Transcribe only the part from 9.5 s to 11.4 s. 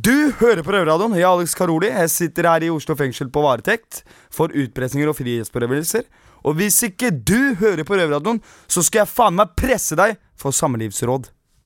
presse deg for samlivsråd.